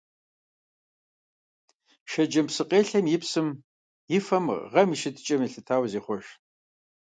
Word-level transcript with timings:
Шэджэм 2.11 2.45
псыкъелъэм 2.49 3.05
и 3.15 3.17
псым 3.21 3.47
и 4.17 4.19
фэм 4.25 4.45
гъэм 4.71 4.89
и 4.93 4.97
щытыкӀэм 5.01 5.41
елъытауэ 5.47 5.87
зехъуэж. 5.91 6.25